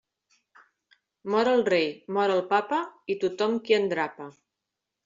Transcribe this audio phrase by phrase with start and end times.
[1.33, 1.85] Mor el rei,
[2.17, 2.81] mor el papa,
[3.17, 4.33] i tothom qui endrapa.